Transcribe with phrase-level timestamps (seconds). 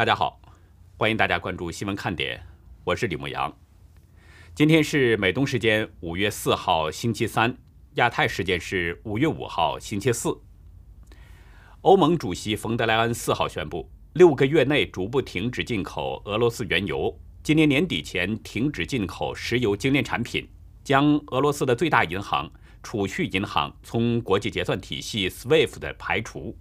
[0.00, 0.40] 大家好，
[0.96, 2.40] 欢迎大家关注新闻看点，
[2.84, 3.54] 我是李牧阳。
[4.54, 7.54] 今天是美东时间五月四号星期三，
[7.96, 10.40] 亚太时间是五月五号星期四。
[11.82, 20.48] 欧盟主席冯德莱恩四号宣布，六个月内逐步停止进口俄罗斯原油，今年年底前停止进口石油精炼产品，
[20.82, 22.50] 将俄罗斯的最大银行
[22.82, 26.56] 储蓄银行从国际结算体系 SWIFT 排除。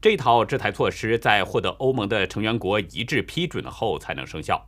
[0.00, 4.66] 这套制裁措施在获得欧盟的成员国一致批准后才能生效。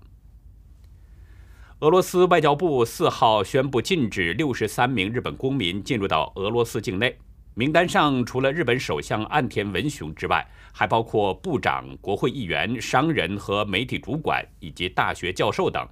[1.81, 7.17] 俄罗斯外交部四号宣布禁止六十三名日本公民进入到俄罗斯境内，
[7.55, 15.87] 名单上除了日本首相岸田文雄之外，还包括部长、国会议员、商人和媒体主管以及大学教授等，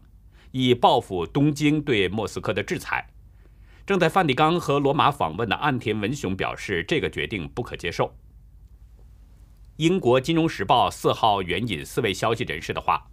[0.50, 3.06] 以报复东京对莫斯科的制裁。
[3.86, 8.12] 正在梵蒂冈和罗马访问的岸田文雄表示，这个决定不可接受。
[9.76, 13.10] 英国《金融时报》四号援引四位消息人士的话，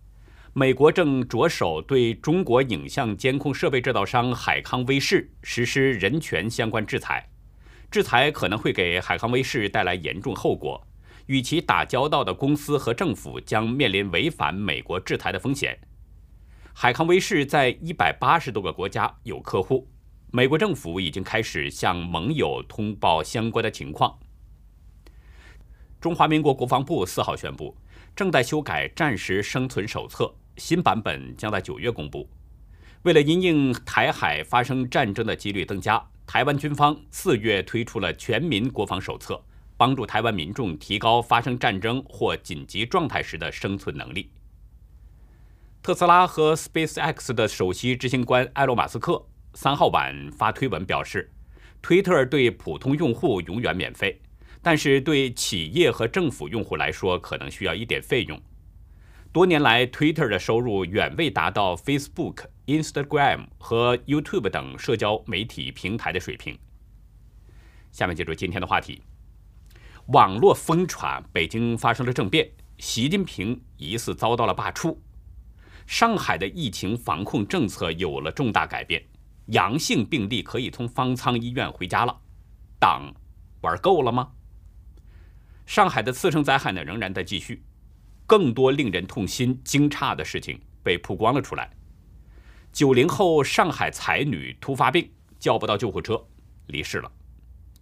[0.53, 7.29] 美国正着手对中国影像监控设备制造商海康威视实施人权相关制裁，
[7.91, 10.87] 制裁可能会给海康威视带来严重后果，
[11.25, 15.77] 与其打交道的公司和政府将面临违反美国制裁的风险。
[16.73, 19.89] 海康威视在一百八十多个国家有客户，
[20.31, 24.17] 美国政府已经开始向盟友通报相关的情况。
[26.03, 27.73] 中华民国国防部四号宣布，
[28.13, 32.27] 正在修改战时生存手册，新版本将在九月公布。
[33.03, 39.41] 为了因应台海发生战争的几率增加，台湾军方四月推出了全民国防手册，
[39.77, 44.29] 帮助台湾民众提高发生战争或紧急状态时的生存能力。
[45.81, 51.31] 特斯拉和 SpaceX 的首席执行官埃隆·马斯克三号晚发推文表示，
[51.81, 54.19] 推特对普通用户永远免费。
[54.63, 58.41] 但是对企业和政府用户来说，可能需要一点费用。
[59.33, 66.57] 多年来，Twitter 的收入远未达到 Facebook、Instagram 和 YouTube 等社交媒体平台的水平。
[67.91, 69.01] 下面进入今天的话题：
[70.07, 74.95] 网络疯传北京发生了政变，习近平疑似遭到了罢黜。
[75.85, 79.03] 上海的疫情防控政策有了重大改变，
[79.47, 82.17] 阳性病例可以从方舱医院回家了。
[82.79, 83.13] 党
[83.61, 84.31] 玩够了吗？
[85.73, 87.63] 上海的次生灾害呢，仍然在继续，
[88.27, 91.67] 更多令人痛心惊诧的事情被曝光了出来。
[92.71, 96.23] 九零后上海才女突发病，叫不到救护车，
[96.67, 97.11] 离世了；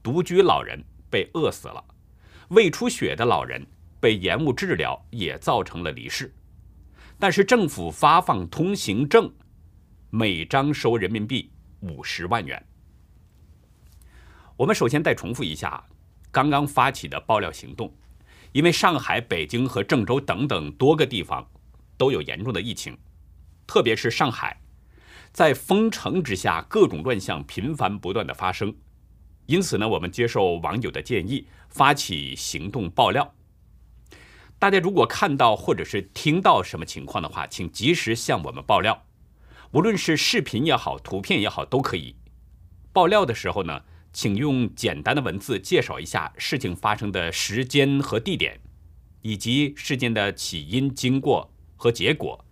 [0.01, 1.83] 独居老人被饿死了；
[2.47, 3.61] 胃出血的老人
[3.99, 6.33] 被延误治疗，也造成了离世。
[7.19, 9.29] 但是政府发放通行证，
[10.09, 11.51] 每张收人民币
[11.81, 12.65] 五十万元。
[14.55, 15.83] 我们首先再重复一下。
[16.31, 17.93] 刚刚发起的爆料行动，
[18.53, 21.45] 因为上海、北京和郑州等等多个地方
[21.97, 22.97] 都有严重的疫情，
[23.67, 24.61] 特别是上海，
[25.33, 28.73] 在封城之下，各种乱象频繁不断的发生。
[29.45, 33.33] 因此呢，我们接受网友的建议，发起行动爆料。
[34.57, 39.05] 大家如果看到或者是听到什么情况的话，请及时向我们爆料，
[39.71, 42.15] 无论是视频也好，图片也好，都可以。
[42.93, 43.81] 爆料的时候呢。
[44.13, 48.59] 请用简单的文字介绍一下事情发生的时间和地点，
[49.21, 52.45] 以及事件的起因、经过和结果，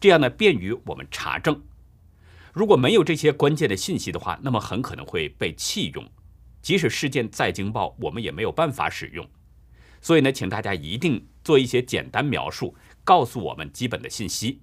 [0.00, 1.62] 这样呢便于我们查证。
[2.52, 6.10] 如果没有这些关键的信息的话，那么很可能会被弃用，
[6.60, 9.28] 即使事件再惊爆，我们也没有办法使用。
[10.00, 12.74] 所以呢，请大家一定做一些简单描述，
[13.04, 14.60] 告诉我们基本的信息。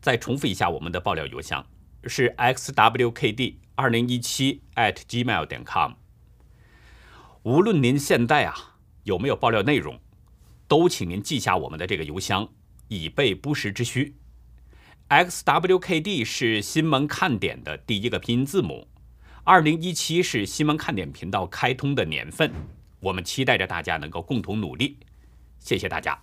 [0.00, 1.66] 再重复一下我们的爆料邮箱。
[2.04, 5.92] 是 xwkd 二零一七 at gmail 点 com。
[7.44, 8.74] 无论您现在啊
[9.04, 10.00] 有没有爆料内容，
[10.66, 12.48] 都请您记下我们的这个邮箱，
[12.88, 14.16] 以备不时之需。
[15.08, 18.88] xwkd 是新闻看点的第一个拼音字母，
[19.44, 22.52] 二零一七是新闻看点频道开通的年份。
[22.98, 24.98] 我们期待着大家能够共同努力，
[25.60, 26.20] 谢谢大家。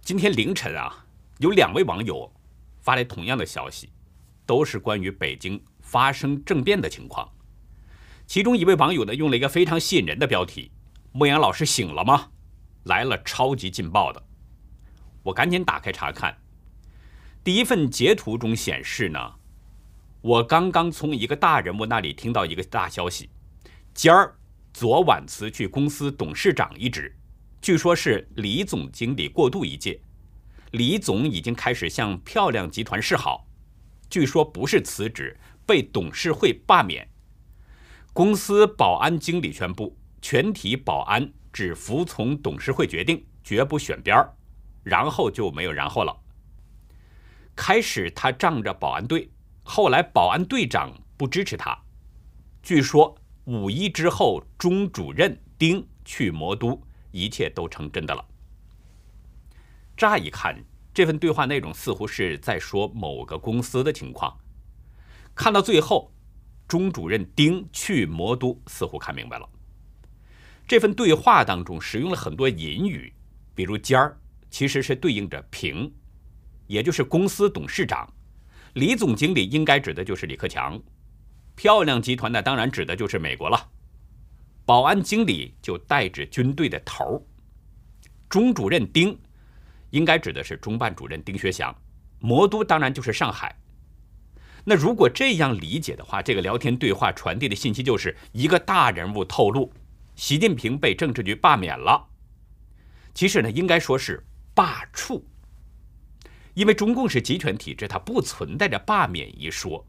[0.00, 1.06] 今天凌晨啊，
[1.38, 2.32] 有两位网友。
[2.80, 3.90] 发来同样的消息，
[4.46, 7.28] 都是关于北京发生政变的情况。
[8.26, 10.70] 其中一位网友呢，用了一个非常吸引人的标题
[11.12, 12.28] ：“牧羊老师醒了吗？”
[12.84, 14.22] 来了超级劲爆的。
[15.24, 16.38] 我赶紧打开查看，
[17.42, 19.34] 第一份截图中显示呢，
[20.20, 23.28] 我刚刚从一个大人物那里听到一个大消息：
[23.92, 24.36] 尖儿
[24.72, 27.16] 昨晚辞去公司董事长一职，
[27.60, 30.00] 据说是李总经理过渡一届。
[30.72, 33.45] 李总已经开始向漂亮集团示好，
[34.08, 35.36] 据说不是辞职，
[35.66, 37.08] 被董事会罢免。
[38.12, 44.32] 公司保安经理宣布，全体保安只服从董事会决定，绝不选边儿，
[44.82, 46.16] 然后就没有然后了。
[47.54, 49.30] 开始他仗着保安队，
[49.62, 51.76] 后来保安队长不支持他。
[52.62, 58.24] 据说五一之后，钟主任丁去魔都，一切都成真的了。
[59.96, 60.62] 乍一看，
[60.96, 64.34] 这份对话内容似乎是在说某个公司的情况。
[65.34, 66.10] 看到最后，
[66.66, 69.46] 钟主任丁去魔都，似乎看明白了。
[70.66, 73.12] 这份对话当中使用了很多隐语，
[73.54, 75.92] 比如“尖儿”其实是对应着“平”。
[76.66, 78.10] 也就是公司董事长，
[78.72, 80.80] 李总经理应该指的就是李克强，
[81.56, 83.68] 漂亮集团呢当然指的就是美国了，
[84.64, 87.22] 保安经理就代指军队的头儿
[88.30, 89.16] 钟主任丁，
[89.90, 91.74] 应该指的是中办主任丁薛祥，
[92.18, 93.56] 魔都当然就是上海。
[94.64, 99.72] 那如果这样理解的话，这个聊天对话传递的信息就是一个大人物透露，
[100.16, 102.08] 习近平被政治局罢免了。
[103.14, 105.22] 其实呢，应该说是罢黜。
[106.54, 109.86] 因为中共是集权体制，它不存在着罢免一说。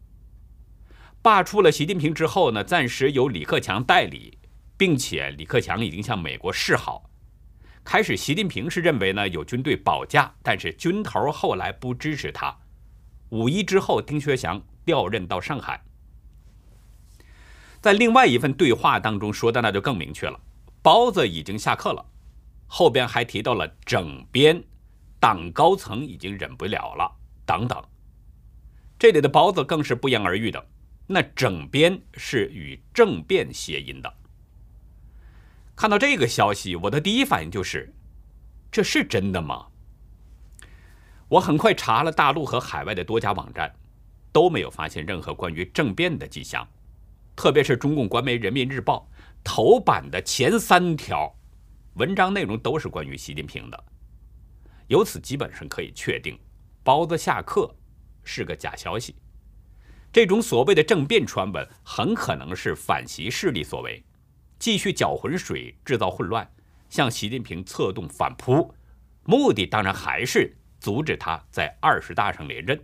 [1.21, 4.37] 罢黜了习近平之后呢，暂时由李克强代理，
[4.77, 7.09] 并且李克强已经向美国示好。
[7.89, 12.53] 开始，习近平是认为呢有军队保驾，但是军头后来不支持他。
[13.29, 15.81] 五一之后，丁薛祥调任到上海。
[17.79, 20.37] 在另外一份对话当中说的那就更明确了，
[20.81, 22.05] 包子已经下课了，
[22.67, 24.61] 后边还提到了整编。
[25.17, 27.09] 党高层已经忍不了了，
[27.45, 27.81] 等等。
[28.99, 30.67] 这里的包子更是不言而喻的，
[31.07, 34.13] 那整编是与政变谐音的。
[35.77, 37.93] 看到这个消息，我的第一反应就是，
[38.71, 39.67] 这是真的吗？
[41.27, 43.71] 我很快查了大陆和海外的多家网站，
[44.31, 46.67] 都没有发现任何关于政变的迹象。
[47.35, 49.07] 特别是中共官媒《人民日报》
[49.43, 51.31] 头版的前三条
[51.93, 53.83] 文章内容都是关于习近平的。
[54.87, 56.39] 由此基本上可以确定，
[56.83, 57.71] 包子下课
[58.23, 59.15] 是个假消息。
[60.11, 64.03] 这种所谓的政变传闻很可能是反习势力所为，
[64.59, 66.49] 继续搅浑水、制造混乱，
[66.89, 68.73] 向习近平策动反扑，
[69.23, 72.79] 目的当然还是阻止他在二十大上连任。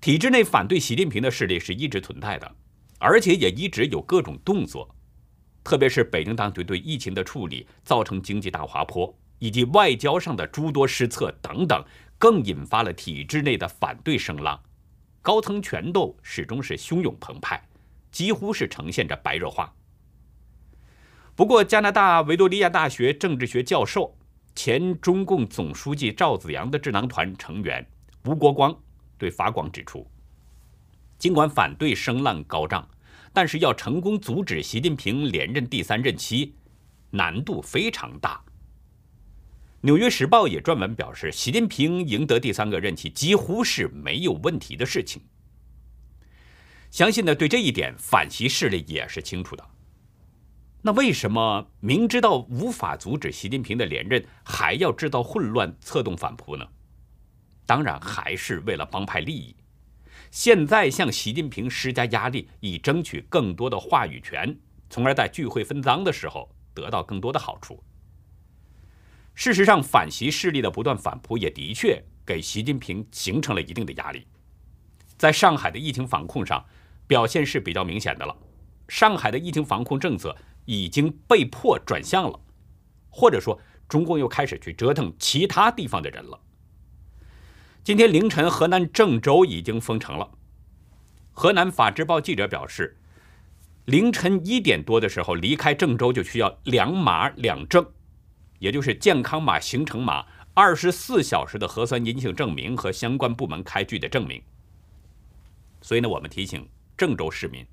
[0.00, 2.56] 体制内反对习近平的势力是一直存在的，
[2.98, 4.94] 而且也一直有各种动作，
[5.62, 9.16] 特别是北京当局对疫情的处理造成经济大滑坡。
[9.42, 11.82] 以及外交上的诸多失策等等，
[12.18, 14.62] 更引发了体制内的反对声浪，
[15.22, 17.66] 高层权斗始终是汹涌澎湃，
[18.12, 19.74] 几乎是呈现着白热化。
[21.40, 24.14] 不过，加拿大维多利亚大学政治学教授、
[24.54, 27.82] 前中共总书记赵紫阳的智囊团成员
[28.26, 28.78] 吴国光
[29.16, 30.06] 对法广指出，
[31.18, 32.86] 尽管反对声浪高涨，
[33.32, 36.54] 但是要成功阻止习近平连任第三任期，
[37.08, 38.36] 难度非常大。
[39.80, 45.22] 《纽约时报》也撰文表示，习近平赢得第三个任期几乎是没有问题的事情。
[46.90, 49.66] 相信呢，对这一点，反习势力也是清楚的。
[50.82, 56.66] 那为什么明知道无法阻止习近平的连任，还要制造混乱、策动反扑呢？
[57.66, 59.54] 当然，还是为了帮派利益。
[60.30, 64.56] 现在向习近平施加压力，以争取更多的话语权，
[64.88, 67.82] 从而在聚会分赃的时候得到更多的好处。
[69.34, 74.26] 事实上，反习势力的不断反扑也的确给习近平形成了一定的压力。
[75.16, 76.64] 在上海的疫情防控上，
[77.06, 78.36] 表现是比较明显的了。
[78.88, 80.36] 上海的疫情防控政策
[80.70, 82.40] 已经被迫转向了，
[83.08, 86.38] 或者说，中共又开始去折腾其他地方的人了。
[87.82, 90.30] 今天凌晨，河南郑州已经封城了。
[91.32, 92.96] 河南法制报记者表示，
[93.86, 97.84] 凌晨一点多的时候离开郑州就需要两码两证。
[98.60, 100.24] 也就是健康码、行程码、
[100.54, 104.40] 二十四小时的核酸阴性证明和相关部门开具的证明。
[105.82, 107.66] 所以呢，我们提醒郑州市民，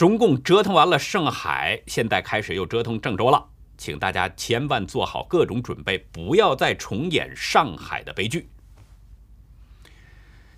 [0.00, 8.48] 中共折腾完了上海，现在开始又折腾郑州了，请大家千万做好各种准备，不要再重演上海的悲剧。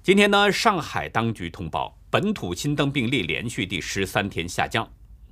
[0.00, 4.88] 今天呢，上海当局通报本土新增病例连续第十三天下降，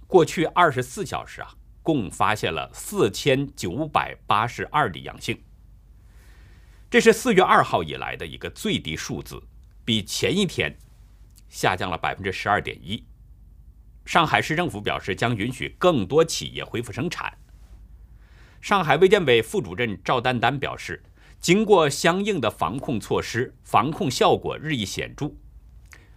[0.09, 1.55] 过去二十四小时啊。
[1.81, 5.40] 共发现了四千九百八十二例阳性，
[6.90, 9.40] 这是四月二号以来的一个最低数字，
[9.85, 10.76] 比前一天
[11.49, 13.05] 下降了百分之十二点一。
[14.11, 17.33] 上海市政府表示将允许更多企业恢复生产。
[18.61, 21.00] 上海卫健委副主任赵丹丹表示，
[21.38, 25.33] 经过相应的防控措施，防控效果日益显著，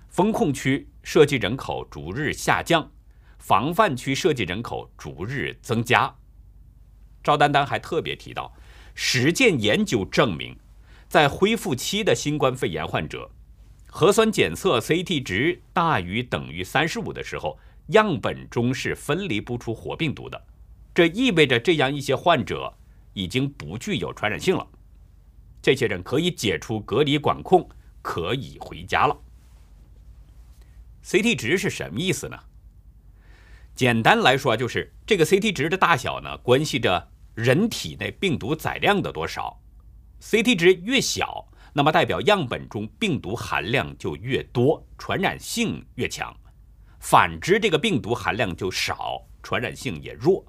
[0.09, 2.89] 封控区涉及人口逐日下降。
[3.37, 6.15] 防范区涉及人口逐日增加，
[7.23, 8.51] 赵丹丹还特别提到，
[8.95, 10.57] 实践研究证明，
[11.07, 13.29] 在恢复期的新冠肺炎患者，
[13.85, 20.45] 核酸检测 CT 值大于等于三十五的时候，样本中是分离不出活病毒的。
[20.93, 22.73] 这意味着这样一些患者
[23.13, 24.67] 已经不具有传染性了，
[25.61, 27.67] 这些人可以解除隔离管控，
[28.01, 29.17] 可以回家了。
[31.03, 32.39] CT 值是什么意思呢？
[33.75, 39.59] 简单来说，就是这个 CT 值的大小呢，关系着人体内病毒载量的多少。
[40.21, 46.31] CT 值越小，那么代表样本中病毒含量就越多，传染性越强；
[47.03, 50.45] 反之，这个病毒含量就少，传染性也弱。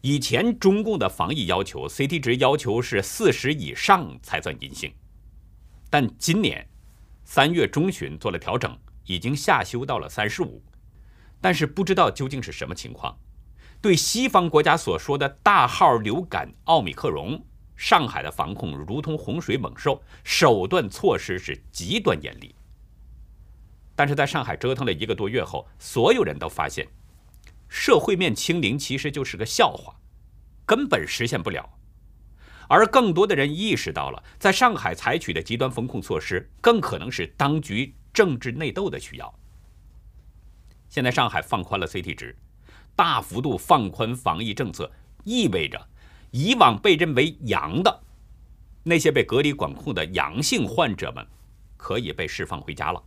[0.00, 4.92] 以前中共的防疫要求，CT 值要求是四十以上才算阴性，
[5.88, 6.68] 但今年
[7.24, 10.60] 三月中旬做了调整，已经下修到了三十五。
[11.40, 13.16] 但是不知道究竟是什么情况。
[13.80, 17.40] 对西方国家所说的大号流感奥密克戎，
[17.76, 22.52] 上海的防控如同洪水猛兽，手段措施是极端严厉。
[24.00, 26.88] 但是在上海折腾了一个多月后，所有人都发现，
[27.68, 29.94] 社会面清零其实就是个笑话，
[30.64, 31.68] 根本实现不了。
[32.66, 39.34] 而更多的人意识到了，在上海采取的极端风控措施，更可能是当局政治内斗的需要。
[40.88, 42.34] 现在上海放宽了 CT 值，
[42.96, 44.90] 大幅度放宽防疫政策，
[45.24, 45.78] 意味着
[46.30, 48.02] 以往被认为阳的
[48.82, 51.22] 那些被隔离管控的阳性患者们
[51.76, 53.02] 可以被释放回家了。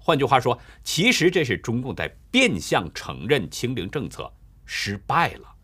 [0.00, 4.32] 换句话说，其实这是中共在变相承认清零政策
[4.64, 5.54] 失败了。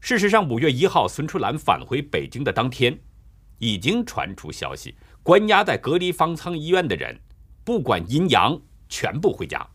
[0.00, 2.98] 事实上，五月一号孙春兰返回北京的当天，
[3.58, 7.20] 已经传出消息，关押在隔离方舱医院的人，
[7.62, 8.60] 不管阴阳。
[8.90, 9.68] 全部回家。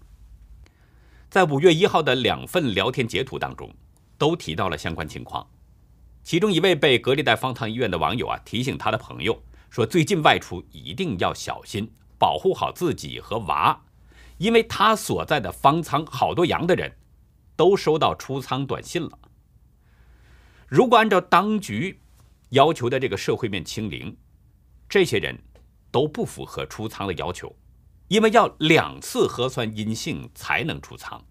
[1.29, 3.72] 在五月一号的两份聊天截图当中，
[4.17, 5.48] 都提到了相关情况。
[6.24, 9.39] 其中一位被隔离在方舱医院的网友啊，提醒他的朋友
[9.70, 11.93] 说：“最近外出一定要小心，
[12.24, 13.84] 保护好自己和娃，
[14.38, 16.96] 因为他所在的方舱好多阳的人，
[17.58, 19.20] 都收到出舱短信了。
[20.70, 22.00] 如果按照当局
[22.51, 24.15] 要求的这个社会面清零，
[24.88, 25.38] 这些人
[25.92, 27.53] 都不符合出舱的要求。”
[28.08, 31.22] 因为要两次核酸阴性才能出舱。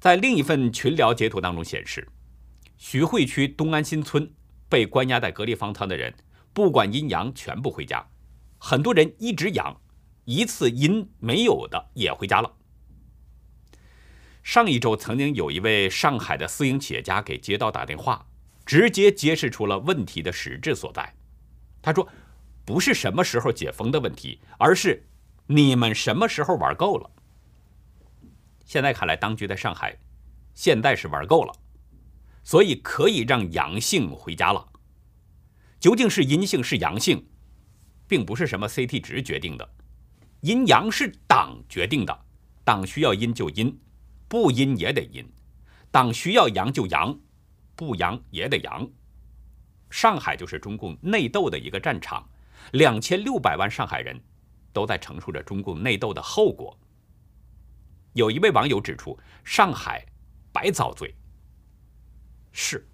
[0.00, 2.08] 在另一份群聊截图当中显示，
[2.76, 4.32] 徐汇区东安新村
[4.68, 6.12] 被关押在隔离方舱的人，
[6.52, 8.04] 不管阴阳全部回家，
[8.62, 9.80] 很多人一直阳，
[10.26, 12.56] 一次阴没有的也回家了。
[14.42, 18.26] 上一周曾经有一位上海的私营企业家给街道打电话，
[18.66, 21.14] 直接揭示出了问题的实质所在。
[21.80, 22.06] 他说
[22.66, 25.06] ：“不是什么时候解封的问题，而是……”
[25.48, 27.10] 你们什么时候玩够了？
[28.64, 29.98] 现在看来，当局在上海
[30.54, 31.52] 现在是玩够了，
[32.44, 34.68] 所以可以让阳性回家了。
[35.80, 37.26] 究竟是阴性是阳性，
[38.10, 39.66] 并不是什么 CT 值决定的，
[40.40, 42.26] 阴阳是党决定的，
[42.64, 43.80] 党需要阴就阴，
[44.28, 45.24] 不阴也得阴；
[45.90, 47.18] 党需要阳就阳，
[47.76, 48.86] 不阳也得阳。
[49.88, 52.28] 上海就是中共内斗的一个战场，
[52.72, 54.20] 两千六百万上海人。
[54.72, 56.78] 都在承受着中共内斗的后果。
[58.12, 60.06] 有一位网友指出，上海
[60.52, 61.12] 白遭罪。
[62.52, 62.88] 是，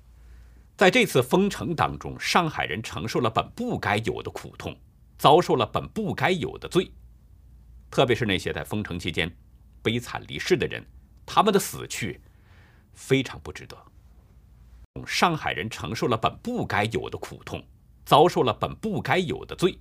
[0.74, 4.74] 在这次封城当中，上海人承受了本不该有的苦痛，
[5.18, 6.90] 遭受了本不该有的罪。
[7.90, 9.34] 特别是那些在封城期间
[9.82, 10.84] 悲惨离世的人，
[11.24, 12.20] 他们的死去
[12.94, 13.76] 非常不值得。
[15.06, 17.62] 上海人承受了本不该有的苦痛，
[18.04, 19.78] 遭受了本不该有的罪。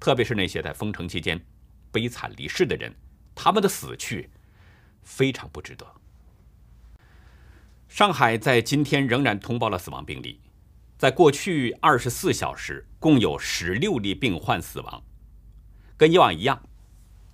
[0.00, 1.40] 特别是那些在封城期间
[1.90, 2.94] 悲惨离世的人，
[3.34, 4.28] 他们的死去
[5.02, 5.86] 非常不值得。
[7.88, 10.40] 上海在今天仍然通报了死亡病例，
[10.98, 15.02] 在过去二十四小时共有十六例病患死亡。
[15.96, 16.60] 跟以往一样，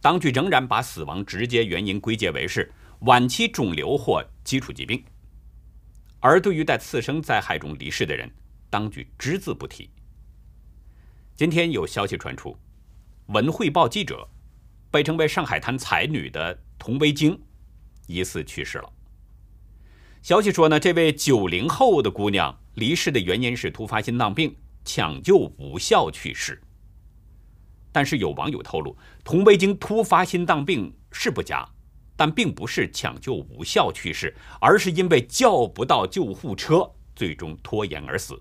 [0.03, 5.03] 当局仍然把死亡直接原因归结为是晚期肿瘤或基础疾病，
[6.21, 8.31] 而对于在次生灾害中离世的人，
[8.69, 9.89] 当局只字不提。
[11.35, 12.51] 今天有消息传出，
[13.33, 14.29] 《文汇报》记者，
[14.91, 17.41] 被称为“上海滩才女”的童维京，
[18.07, 18.93] 疑似去世了。
[20.25, 26.59] 消息说呢，这位九零后的姑娘离世的原因是突发心脏病，抢救无效去世。
[27.93, 31.69] 但是有网友透露，童维京突发心脏病是不假，
[32.17, 38.41] 但并不是抢救无效去世，而是因为叫不到救护车，最终拖延而死。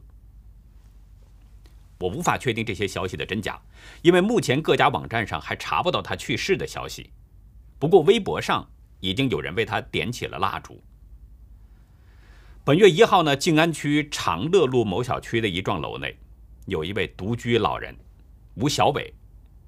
[2.00, 3.62] 我无法确定这些消息的真假，
[4.02, 7.10] 因为目前各家网站上还查不到他去世的消息。
[7.78, 8.66] 不过微博上
[9.02, 10.82] 已经有人为他点起了蜡烛。
[12.65, 16.17] 本月一号呢，静安区长乐路某小区的一幢楼内，
[16.65, 17.93] 有一位独居老人
[18.53, 19.13] 吴小伟，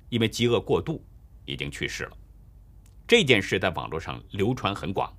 [0.08, 1.04] 因为饥饿过度
[1.44, 2.12] 已经去世了。
[3.06, 5.14] 这件事在网络上流传很广。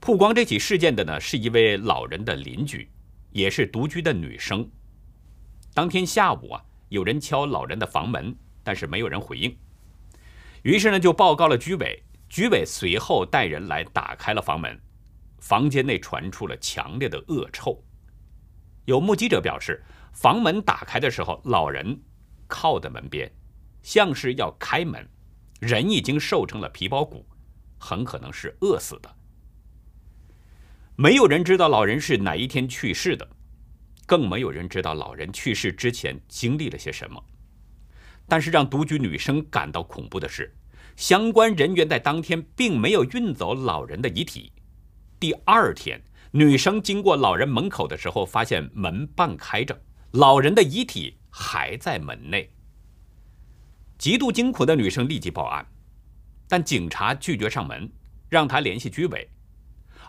[0.00, 2.88] 曝光这起事件的呢，是一位老人的邻居，
[3.30, 4.66] 也是独居的女生。
[5.74, 9.54] 当天下午啊，有人敲老人的房门，但是没有人回应。
[10.62, 12.02] 于是呢，就报告了居委。
[12.30, 14.78] 居委随后带人来打开了房门，
[15.38, 17.84] 房间内传出了强烈的恶臭。
[18.84, 22.00] 有目击者表示，房门打开的时候，老人
[22.46, 23.30] 靠在门边，
[23.82, 25.08] 像是要开门，
[25.60, 27.26] 人已经瘦成了皮包骨，
[27.78, 29.16] 很可能是饿死的。
[30.96, 33.28] 没有人知道老人是哪一天去世的，
[34.06, 37.24] 更没有人知道老人去世之前经历了些什么。
[38.26, 40.54] 但是让独居女生感到恐怖的是。
[40.96, 44.50] 相关人员在当天并没有运走老人的遗体。
[45.20, 49.80] 第二天，女生经过老人门口的时候，发现门半开着，
[50.12, 52.50] 老人的遗体还在门内。
[53.98, 55.66] 极度惊恐的女生立即报案，
[56.48, 57.90] 但警察拒绝上门，
[58.28, 59.28] 让她联系居委，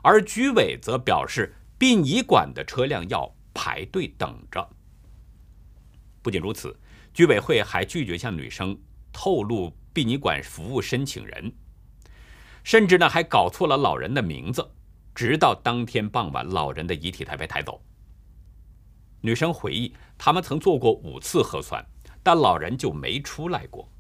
[0.04, 4.70] 而居委则表示殡仪馆的车辆要排队等着。
[6.22, 6.78] 不仅如此，
[7.14, 8.80] 居委会还拒绝向女生
[9.12, 9.74] 透露。
[9.92, 11.52] 殡仪馆服务申请人，
[12.64, 14.72] 甚至呢还搞错了老人的名字，
[15.14, 17.82] 直到当天傍晚，老人的遗体才被抬走。
[19.22, 21.86] 女生回忆，他们曾做过五次核酸，
[22.24, 23.92] 但老人就没出来过。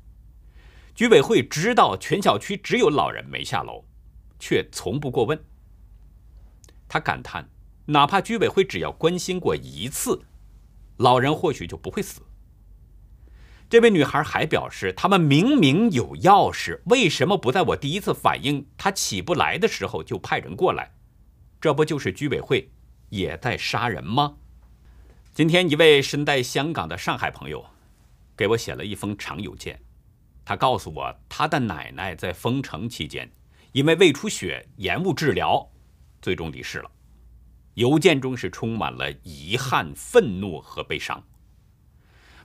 [0.96, 3.86] 居委会知道全小区只有老人没下楼，
[4.39, 5.38] 却从不过问。
[6.88, 7.50] 他感叹，
[7.86, 10.24] 哪怕居委会只要关心过一次，
[10.98, 12.22] 老人或许就不会死。
[13.70, 20.96] 这位女孩还表示，他们明明有钥匙，为什么不在我第一次反应他起不来的时候就派人过来？
[21.62, 22.72] 这不就是居委会
[23.10, 24.38] 也在杀人吗？
[25.34, 27.65] 今天，一位身在香港的上海朋友
[28.36, 29.80] 给我写了一封长邮件，
[30.45, 33.30] 他告诉我，他的奶奶在封城期间
[33.72, 35.69] 因为胃出血延误治疗，
[36.22, 36.91] 最终离世了。
[37.76, 41.24] 邮件中是充满了遗憾、愤怒和悲伤。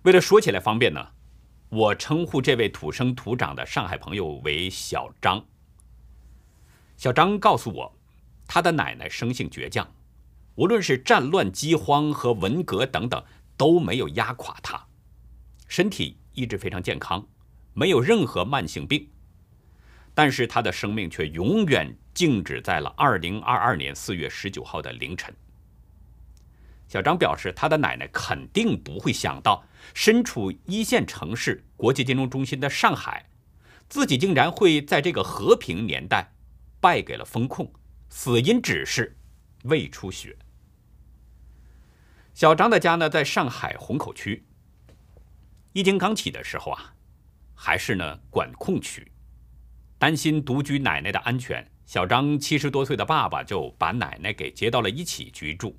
[0.02, 1.08] 为了说起来方便呢。
[1.70, 5.44] 我称呼这位土生土长的上海朋友为小张。
[6.96, 7.93] 小张告诉我，
[8.54, 9.92] 他的奶奶生性倔强，
[10.54, 13.20] 无论是战乱、饥荒和文革等等，
[13.56, 14.86] 都没有压垮他，
[15.66, 17.26] 身体一直非常健康，
[17.72, 19.08] 没有任何慢性病。
[20.14, 25.34] 但是他的生命却永远静止在了二零二二年四月十九号的凌晨。
[26.86, 29.64] 小张表示，他的奶奶肯定不会想到，
[29.94, 33.28] 身处一线城市、国际金融中心的上海，
[33.88, 36.32] 自己竟然会在这个和平年代
[36.78, 37.72] 败给了风控，
[38.16, 39.18] 死因只是
[39.64, 40.36] 胃出血。
[42.32, 44.46] 小张的家呢，在上海虹口区。
[45.72, 46.94] 疫情刚起的时候啊，
[47.56, 49.10] 还是呢管控区，
[49.98, 55.76] 担心独居奶奶的安全，小张七十多岁的爸爸就把奶奶给接到了一起居住。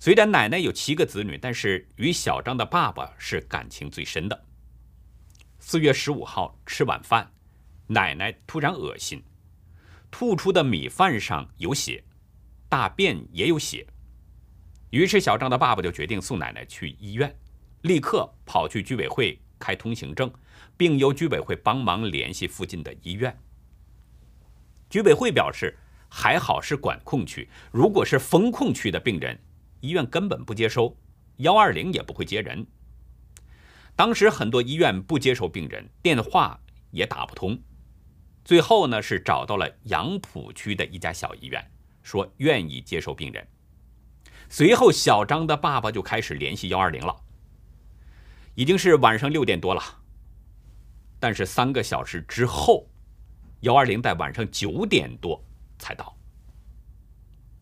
[0.00, 4.44] 虽然奶奶有七个子女，但是与小张的爸爸是感情最深的。
[5.60, 7.32] 四月十五号吃晚饭，
[7.86, 9.22] 奶奶突然恶心，
[10.10, 12.02] 吐出的米饭上有血，
[12.68, 13.86] 大便也有血。
[14.90, 17.34] 于是小张的爸爸就决定送奶奶去医院，
[17.82, 20.30] 立刻跑去居委会开通行证，
[20.76, 23.38] 并由居委会帮忙联系附近的医院。
[24.88, 29.38] 居委会表示，还好是管控区，如果是封控区的病人。
[29.80, 30.94] 医院根本不接收，
[31.36, 32.66] 幺二零也不会接人。
[33.96, 37.58] 当时很多医院不接受病人，电话也打不通。
[38.44, 41.70] 最后呢，是找到了杨浦区的一家小医院，
[42.02, 43.46] 说愿意接受病人。
[44.48, 47.16] 随后，小张的爸爸就开始联系幺二零了。
[48.54, 49.82] 已经是晚上六点多了，
[51.18, 52.88] 但是三个小时之后，
[53.60, 55.42] 幺二零在晚上九点多
[55.78, 56.16] 才到。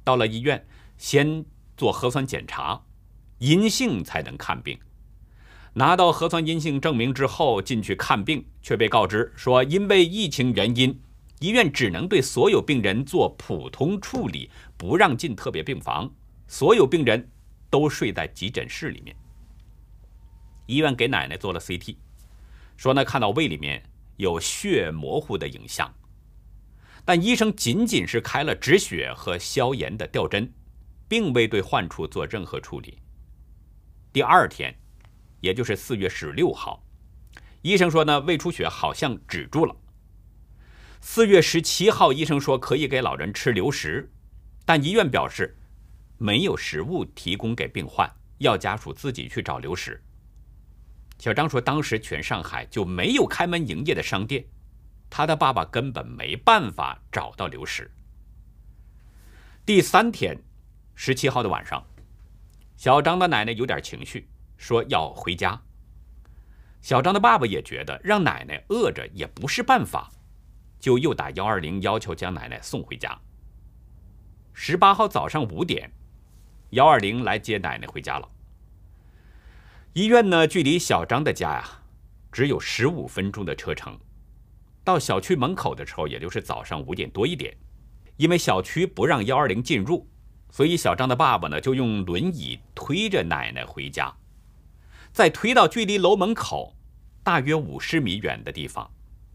[0.05, 1.45] 到了医院，先。
[1.77, 2.83] 做核酸检查，
[3.39, 4.77] 阴性才能看病。
[5.79, 11.01] 拿到核酸阴性证明之后进去看病，却被告知说，因为疫情原因，
[11.39, 16.13] 医院只能对所有病人做普通处理，不让进特别病房。
[16.49, 17.31] 所有病人
[17.71, 19.15] 都睡在急诊室里面。
[20.67, 21.95] 医院给奶奶做了 CT，
[22.77, 23.81] 说呢看到胃里面
[24.17, 25.95] 有血模糊的影像，
[27.05, 30.53] 但医生仅仅是开了止血和消炎的吊针。
[31.09, 32.99] 并未对患处做任何处理。
[34.13, 34.79] 第二天，
[35.41, 36.85] 也就是四月十六号，
[37.63, 39.77] 医生说呢，胃出血好像止住了。
[41.01, 44.11] 四月十七号，医生说可以给老人吃流食，
[44.65, 45.57] 但医院表示
[46.17, 50.03] 没有食物提供给病患，要家属自己去找流食。
[51.19, 54.45] 小张说，当时全上海就没有开门营业的商店，
[55.09, 57.91] 他的爸爸根本没办法找到流食。
[59.65, 60.41] 第三天，
[60.95, 61.85] 十七号的晚上，
[62.77, 65.59] 小张的奶奶有点情绪，说要回家。
[66.83, 70.11] 小张的爸爸也觉得让奶奶饿着也不是办法，
[70.79, 73.19] 就又打幺二零要求将奶奶送回家。
[74.53, 75.91] 十八号早上五点，
[76.71, 78.29] 幺二零来接奶奶回家了。
[79.95, 81.65] 医院呢，距离小张的家呀，
[82.31, 83.99] 只有十五分钟的车程。
[84.85, 87.57] 到小区门口的时候，也就是早上五点多一点。
[88.17, 90.09] 因为小区不让幺二零进入，
[90.51, 94.13] 所以小张的爸爸呢，就用轮椅推着奶奶回家。
[95.13, 96.77] 在推到距离楼门口
[97.23, 98.91] 大约五十米远的地方，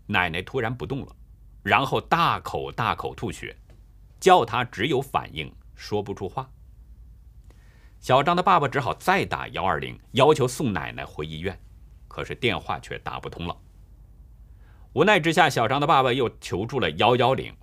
[0.08, 1.16] 奶奶突然不动了，
[1.62, 3.56] 然后大口大口吐血，
[4.20, 6.50] 叫他只有反应，说不出话。
[8.00, 11.58] 小张的爸爸只好再打幺二零，要求送奶奶回医院，
[12.08, 13.58] 可是电话却打不通了。
[14.94, 17.56] 无奈之下，小张的爸爸又求助了幺幺零，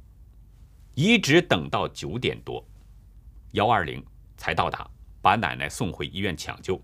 [0.94, 2.66] 一直等到九点多，
[3.52, 4.04] 幺二零
[4.36, 4.88] 才到达，
[5.20, 6.80] 把奶奶送回医院抢救。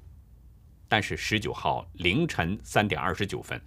[0.88, 3.60] 但是十九号凌晨三点二十九分，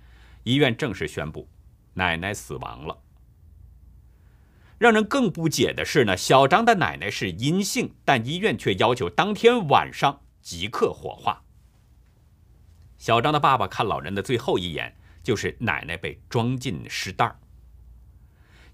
[0.43, 1.47] 医院正式宣布
[1.93, 2.97] 奶奶死亡了。
[4.77, 11.43] 让人更不解的是呢，小张的奶奶是阴性，但医院却要求当天晚上即刻火化。
[12.97, 17.35] 小张的爸爸看老人的最后一眼，就是奶奶被装进尸袋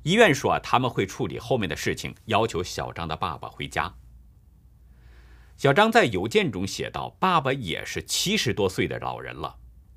[0.04, 3.92] 医院说啊，他们会处理后面的事情，要求小张的爸爸回家。
[5.58, 9.56] 小张在邮件中写道：“爸爸也是七十多岁的老人了，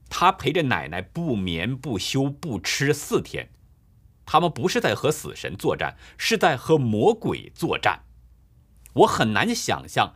[0.08, 3.50] 他陪着奶奶不眠不休不吃四天。
[4.24, 8.04] 他们不是在和死神作战，是在和魔鬼作战。
[8.92, 10.14] 我很难想象，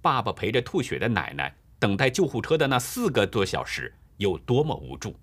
[0.00, 5.18] 爸爸陪着吐血的奶奶等待救护车的那四个多小时有多么无助。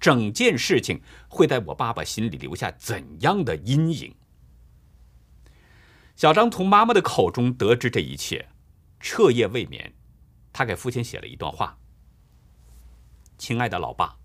[0.00, 4.14] 整件事情会在我爸爸心里留下怎样的阴影？”
[6.16, 8.48] 小张从妈妈的口中得知这一切。
[9.08, 9.94] 彻夜未眠，
[10.52, 11.78] 他给父亲写了一段话
[13.38, 14.18] ：“亲爱的老爸，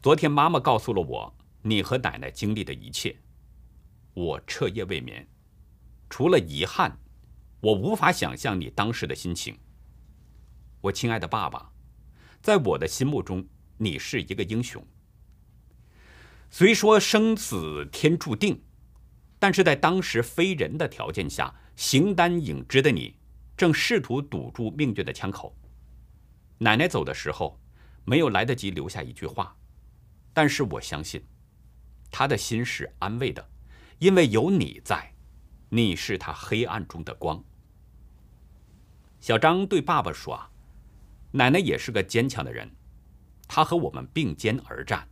[0.00, 3.16] 昨天妈妈告诉了我你和奶奶经历的一切，
[4.14, 5.26] 我彻夜未眠，
[6.08, 6.96] 除了遗憾，
[7.60, 9.58] 我无法想象你当时的心情。
[10.80, 11.72] 我亲爱的爸爸，
[12.40, 13.44] 在我的心目中，
[13.78, 14.86] 你是一个英雄。
[16.48, 18.62] 虽说生死天注定，
[19.40, 23.16] 但是在当时非人的条件下，形单影只的你。”
[23.56, 25.56] 正试图堵住命运的枪口。
[26.58, 27.60] 奶奶走的时候，
[28.04, 29.56] 没有来得及留下一句话，
[30.32, 31.24] 但是我相信，
[32.10, 33.48] 他的心是安慰的，
[33.98, 35.12] 因为有你在，
[35.68, 37.42] 你是他黑暗中的光。
[39.20, 40.50] 小张对爸爸说：“啊，
[41.32, 42.70] 奶奶也是个坚强的人，
[43.48, 45.08] 她和我们并肩而战。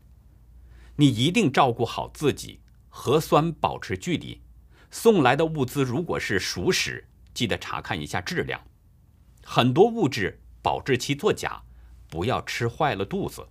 [0.96, 4.42] 你一定照顾好自己，核酸保持距离，
[4.90, 8.61] 送来的物资如果是熟食。”记得查看一下质量，
[9.45, 11.62] 很多物质保质期作假，
[12.09, 13.49] 不要吃坏了肚子。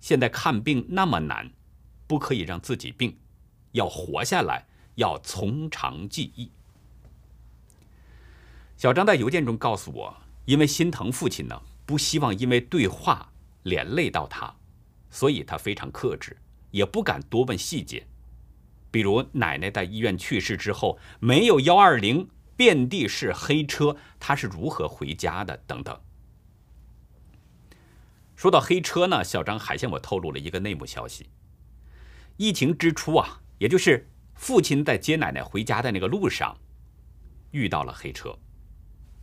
[0.00, 1.50] 现在看病那么难，
[2.06, 3.18] 不可以让自己病，
[3.72, 6.50] 要活下来，要从长计议。
[8.76, 10.16] 小张在邮件中告诉我，
[10.46, 13.30] 因为心疼父亲呢，不希望因为对话
[13.62, 14.56] 连累到他，
[15.10, 16.36] 所以他非常克制，
[16.70, 18.06] 也不敢多问细节，
[18.90, 22.28] 比如奶奶在医院去世之后，没有幺二零。
[22.60, 25.56] 遍地是黑车，他是如何回家的？
[25.66, 25.98] 等等。
[28.36, 31.30] 说到黑车呢，小张还向我透露了一个内幕消息：
[32.36, 36.54] 疫情之初啊，也就是父亲在接奶奶回家的那个路上，
[37.52, 38.38] 遇到了黑车。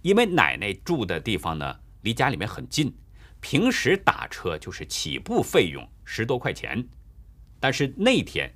[0.02, 2.91] 因为奶奶住的地方呢，离家里面很近，
[3.39, 6.84] 平时打车就是起步费用十多块钱，
[7.60, 8.52] 但是那天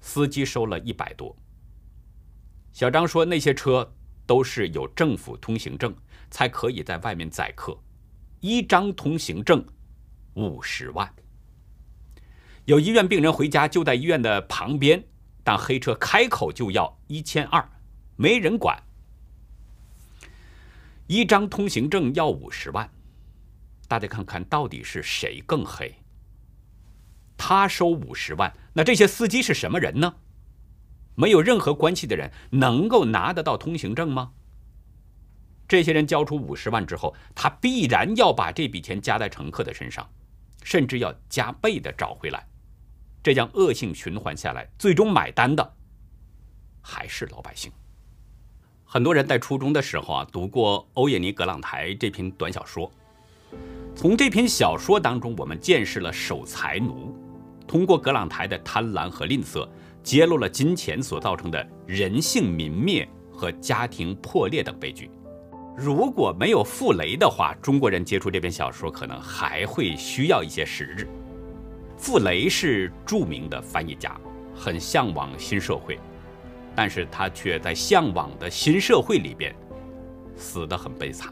[0.00, 1.36] 司机收了一百多。
[2.72, 3.92] 小张说那些车。
[4.26, 5.94] 都是有政府通行证
[6.30, 7.76] 才可以在外面载客，
[8.40, 9.64] 一张通行证
[10.34, 11.12] 五十万。
[12.64, 15.02] 有医院病人回家就在医院的旁边，
[15.42, 17.68] 但黑车开口就要一千二，
[18.16, 18.80] 没人管。
[21.08, 22.88] 一张通行证要五十万，
[23.88, 25.94] 大家看看到底是谁更黑？
[27.36, 30.14] 他收五十万，那这些司机是什么人呢？
[31.14, 34.32] 没有任何关系的人能够拿得到通行证吗？
[35.68, 40.06] 这些人交出五十万之后，他必然要把这笔钱加在乘客的身上，
[40.62, 42.46] 甚至要加倍的找回来。
[43.22, 45.74] 这将恶性循环下来，最终买单的
[46.80, 47.72] 还是老百姓。
[48.84, 52.92] 很多人在初中的时候啊读过欧也妮·葛朗台这篇短小说，
[53.94, 57.16] 从这篇小说当中，我们见识了守财奴，
[57.66, 59.66] 通过葛朗台的贪婪和吝啬，
[60.02, 65.10] 揭露了金钱所造成的人性泯灭和家庭破裂等悲剧。
[65.76, 71.08] 如果没有傅雷的话，中国人接触这篇小说可能还会需要一些时日。
[71.96, 74.20] 傅雷是著名的翻译家，
[74.54, 75.98] 很向往新社会。
[76.74, 79.54] 但是他却在向往的新社会里边
[80.34, 81.30] 死得很悲惨。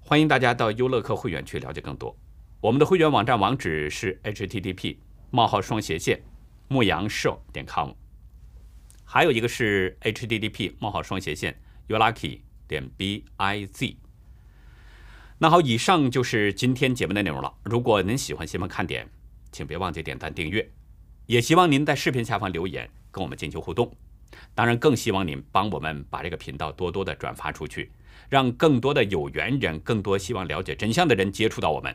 [0.00, 2.14] 欢迎大家到优乐客会员去了解更多。
[2.60, 4.98] 我们的会员网站网址是 http:
[5.30, 6.20] 冒号双斜线
[6.72, 7.90] 牧羊兽点 com，
[9.04, 13.96] 还有一个是 http: 冒号双斜线 youlucky 点 biz。
[15.38, 17.52] 那好，以上就是今天节目的内容了。
[17.64, 19.08] 如果您喜欢新闻看点，
[19.50, 20.70] 请别忘记点赞订阅，
[21.26, 22.88] 也希望您在视频下方留言。
[23.10, 23.92] 跟我们进行互动，
[24.54, 27.90] 当然更希望您帮我们把这个频道多多的转发出去，
[28.28, 31.92] 让更多的有缘人、更多希望了解真相的人接触到我们。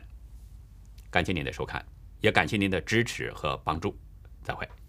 [1.10, 1.82] 感谢您的收看，
[2.20, 3.96] 也感谢您的支持和帮助，
[4.46, 4.85] 再会。